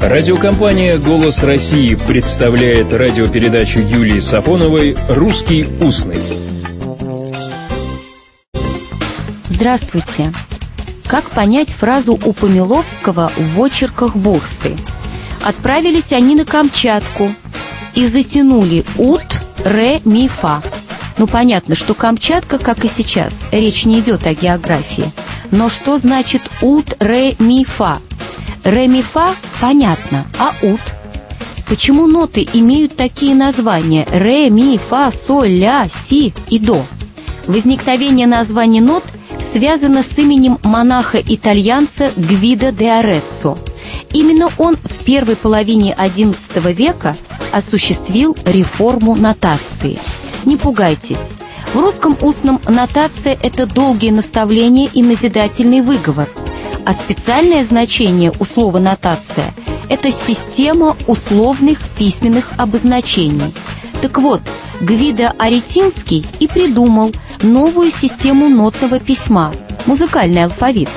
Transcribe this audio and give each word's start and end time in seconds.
Радиокомпания 0.00 0.96
«Голос 0.96 1.42
России» 1.42 1.96
представляет 1.96 2.92
радиопередачу 2.92 3.80
Юлии 3.80 4.20
Сафоновой 4.20 4.96
«Русский 5.08 5.66
устный». 5.80 6.22
Здравствуйте. 9.48 10.32
Как 11.08 11.24
понять 11.30 11.70
фразу 11.70 12.12
у 12.12 12.32
Помиловского 12.32 13.32
в 13.36 13.60
очерках 13.60 14.14
Бурсы? 14.14 14.76
Отправились 15.42 16.12
они 16.12 16.36
на 16.36 16.44
Камчатку 16.44 17.34
и 17.94 18.06
затянули 18.06 18.84
ут, 18.98 19.26
ре, 19.64 20.00
ми, 20.04 20.28
фа. 20.28 20.62
Ну, 21.18 21.26
понятно, 21.26 21.74
что 21.74 21.94
Камчатка, 21.94 22.58
как 22.58 22.84
и 22.84 22.88
сейчас, 22.88 23.46
речь 23.50 23.84
не 23.84 23.98
идет 23.98 24.28
о 24.28 24.34
географии. 24.34 25.10
Но 25.50 25.68
что 25.68 25.98
значит 25.98 26.42
ут, 26.62 26.94
ре, 27.00 27.34
ми, 27.40 27.64
фа? 27.64 27.98
Ре, 28.64 28.88
ми, 28.88 29.02
фа– 29.02 29.34
понятно, 29.60 30.24
а 30.38 30.52
ут? 30.62 30.80
Почему 31.68 32.06
ноты 32.06 32.48
имеют 32.54 32.96
такие 32.96 33.34
названия 33.34 34.06
ре, 34.10 34.50
ми, 34.50 34.78
фа, 34.78 35.10
соль, 35.10 35.58
ля, 35.58 35.86
си 35.88 36.32
и 36.50 36.58
до? 36.58 36.82
Возникновение 37.46 38.26
названий 38.26 38.80
нот 38.80 39.04
связано 39.40 40.02
с 40.02 40.18
именем 40.18 40.58
монаха-итальянца 40.64 42.10
Гвида 42.16 42.72
де 42.72 42.90
Ореццо. 42.90 43.56
Именно 44.12 44.50
он 44.58 44.76
в 44.76 45.04
первой 45.04 45.36
половине 45.36 45.94
XI 45.98 46.72
века 46.72 47.16
осуществил 47.52 48.36
реформу 48.44 49.14
нотации. 49.14 49.98
Не 50.44 50.56
пугайтесь, 50.56 51.36
в 51.74 51.78
русском 51.78 52.16
устном 52.22 52.60
нотация– 52.66 53.38
это 53.42 53.66
долгие 53.66 54.10
наставления 54.10 54.88
и 54.92 55.02
назидательный 55.02 55.82
выговор, 55.82 56.28
а 56.88 56.94
специальное 56.94 57.62
значение 57.64 58.32
у 58.40 58.46
слова 58.46 58.78
«нотация»– 58.78 59.52
это 59.90 60.10
система 60.10 60.96
условных 61.06 61.80
письменных 61.98 62.48
обозначений. 62.56 63.52
Так 64.00 64.16
вот, 64.16 64.40
Гвидо 64.80 65.34
Аретинский 65.38 66.24
и 66.40 66.48
придумал 66.48 67.12
новую 67.42 67.90
систему 67.90 68.48
нотного 68.48 69.00
письма– 69.00 69.52
музыкальный 69.86 70.44
алфавит. 70.44 70.88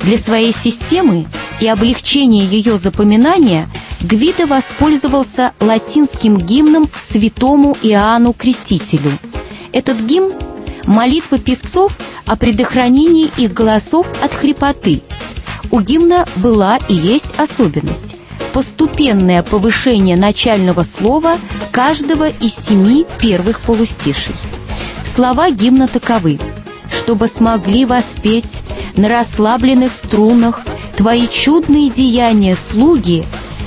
Для 0.00 0.18
своей 0.18 0.52
системы 0.52 1.26
и 1.60 1.68
облегчения 1.68 2.44
ее 2.44 2.76
запоминания 2.76 3.68
Гвидо 4.00 4.48
воспользовался 4.48 5.52
латинским 5.60 6.36
гимном 6.36 6.88
святому 6.98 7.76
Иоанну 7.80 8.32
Крестителю. 8.32 9.12
Этот 9.70 10.00
гимн– 10.00 10.32
молитва 10.86 11.38
певцов 11.38 11.96
о 12.26 12.34
предохранении 12.34 13.30
их 13.36 13.52
голосов 13.52 14.12
от 14.20 14.32
хрипоты. 14.32 15.02
У 15.72 15.80
гимна 15.80 16.26
была 16.36 16.76
и 16.86 16.92
есть 16.92 17.34
особенность– 17.38 18.16
поступенное 18.52 19.42
повышение 19.42 20.18
начального 20.18 20.82
слова 20.82 21.38
каждого 21.70 22.28
из 22.28 22.54
семи 22.54 23.06
первых 23.18 23.62
полустишей. 23.62 24.34
Слова 25.16 25.50
гимна 25.50 25.88
таковы 25.88 26.38
«Чтобы 26.90 27.26
смогли 27.26 27.86
воспеть 27.86 28.60
на 28.96 29.08
расслабленных 29.08 29.92
струнах 29.92 30.60
Твои 30.94 31.26
чудные 31.26 31.88
деяния, 31.88 32.54
слуги, 32.54 33.24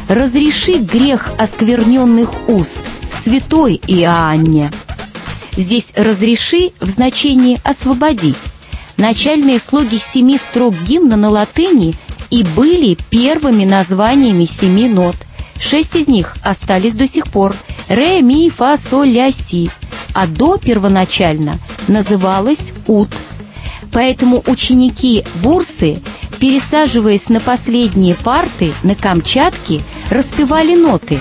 разреши 0.08 0.78
грех 0.78 1.32
оскверненных 1.40 2.30
уст, 2.48 2.78
святой 3.12 3.82
Иоанне». 3.88 4.72
Здесь 5.58 5.92
«разреши» 5.96 6.70
в 6.80 6.88
значении 6.88 7.58
«освободи». 7.64 8.36
Начальные 8.98 9.60
слоги 9.60 9.98
семи 9.98 10.38
строк 10.38 10.74
гимна 10.84 11.18
на 11.18 11.30
латыни 11.30 11.94
и 12.30 12.44
были 12.44 12.98
первыми 13.10 13.66
названиями 13.66 14.46
семи 14.46 14.88
нот. 14.88 15.16
Шесть 15.60 15.96
из 15.96 16.08
них 16.08 16.36
остались 16.44 16.94
до 16.94 17.08
сих 17.08 17.26
пор– 17.28 17.56
ре, 17.88 18.22
ми, 18.22 18.50
фа, 18.50 18.78
соль, 18.78 19.12
ля, 19.12 19.32
си. 19.32 19.70
А 20.14 20.28
до 20.28 20.58
первоначально 20.58 21.56
называлась 21.88 22.72
ут. 22.88 23.10
Поэтому 23.92 24.44
ученики 24.48 25.24
Бурсы, 25.36 26.00
пересаживаясь 26.40 27.30
на 27.30 27.40
последние 27.40 28.16
парты 28.16 28.74
на 28.84 28.96
Камчатке, 28.96 29.82
распевали 30.10 30.76
ноты. 30.76 31.20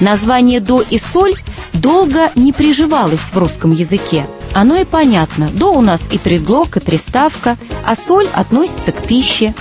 Название 0.00 0.60
«до» 0.60 0.80
и 0.80 0.98
«соль» 0.98 1.34
долго 1.74 2.30
не 2.34 2.52
приживалось 2.52 3.20
в 3.20 3.36
русском 3.36 3.70
языке. 3.70 4.26
Оно 4.52 4.76
и 4.76 4.84
понятно. 4.84 5.48
«До» 5.48 5.72
у 5.72 5.80
нас 5.80 6.02
и 6.10 6.18
предлог, 6.18 6.76
и 6.76 6.80
приставка, 6.80 7.56
а 7.86 7.94
«соль» 7.94 8.26
относится 8.32 8.92
к 8.92 9.06
пище. 9.06 9.54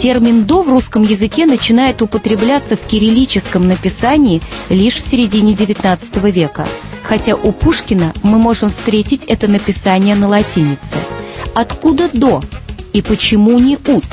Термин 0.00 0.44
«до» 0.44 0.62
в 0.62 0.68
русском 0.68 1.02
языке 1.02 1.44
начинает 1.44 2.02
употребляться 2.02 2.76
в 2.76 2.80
кириллическом 2.86 3.66
написании 3.66 4.40
лишь 4.68 4.94
в 4.94 5.06
середине 5.06 5.54
XIX 5.54 6.30
века, 6.30 6.68
хотя 7.02 7.34
у 7.34 7.50
Пушкина 7.50 8.12
мы 8.22 8.38
можем 8.38 8.68
встретить 8.68 9.24
это 9.24 9.48
написание 9.48 10.14
на 10.14 10.28
латинице. 10.28 10.96
Откуда 11.54 12.08
«до» 12.12 12.40
и 12.92 13.02
почему 13.02 13.58
не 13.58 13.76
«ут»? 13.88 14.04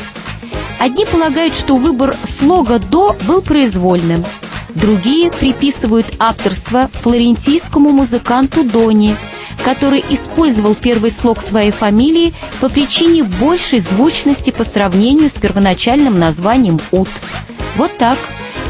Одни 0.80 1.06
полагают, 1.06 1.56
что 1.56 1.76
выбор 1.76 2.16
слога 2.40 2.80
«до» 2.80 3.16
был 3.28 3.42
произвольным, 3.42 4.26
другие 4.74 5.30
приписывают 5.32 6.16
авторство 6.18 6.90
флорентийскому 7.04 7.92
музыканту 7.92 8.64
Дони– 8.64 9.16
который 9.66 10.06
использовал 10.10 10.76
первый 10.76 11.10
слог 11.10 11.42
своей 11.42 11.72
фамилии 11.72 12.34
по 12.62 12.70
причине 12.70 13.24
большей 13.24 13.80
звучности 13.80 14.52
по 14.52 14.64
сравнению 14.64 15.28
с 15.28 15.34
первоначальным 15.34 16.20
названием 16.20 16.80
«Ут». 16.92 17.10
Вот 17.76 17.92
так. 17.98 18.18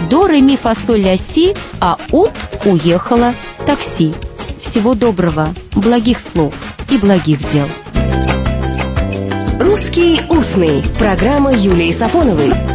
До, 0.10 0.26
ре, 0.28 0.40
ми, 0.40 0.56
фа, 0.56 0.74
соль, 0.74 1.02
ля, 1.02 1.18
си, 1.18 1.54
а 1.82 1.98
«Ут» 2.12 2.32
уехала 2.64 3.34
такси. 3.66 4.14
Всего 4.62 4.94
доброго, 4.94 5.54
благих 5.76 6.20
слов 6.20 6.56
и 6.90 6.98
благих 6.98 7.40
дел. 7.52 7.68
«Русский 9.60 10.22
устный»– 10.30 10.82
программа 11.00 11.54
Юлии 11.54 11.92
Сафоновой– 11.92 12.54